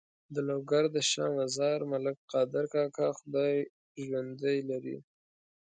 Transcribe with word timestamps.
د 0.33 0.35
لوګر 0.47 0.83
د 0.95 0.97
شا 1.09 1.25
مزار 1.37 1.79
ملک 1.91 2.17
قادر 2.33 2.65
کاکا 2.73 3.07
خدای 3.19 3.55
ژوندی 4.05 4.57
لري. 4.69 4.97